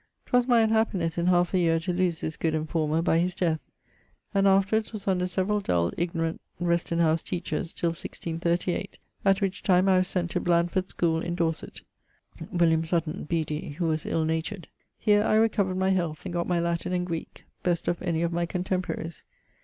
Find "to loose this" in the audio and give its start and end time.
1.79-2.35